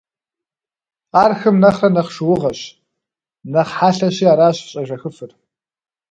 Ар 1.21 1.31
хым 1.39 1.55
нэхърэ 1.61 1.89
нэхъ 1.95 2.11
шыугъэщ, 2.15 2.59
нэхъ 3.51 3.73
хъэлъэщи 3.77 4.25
аращ 4.33 4.57
щӏежэхыфыр. 4.71 5.31